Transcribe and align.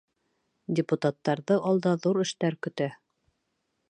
Депутаттарҙы 0.79 1.59
алда 1.71 1.93
ҙур 2.05 2.21
эштәр 2.25 2.59
көтә. 2.69 2.91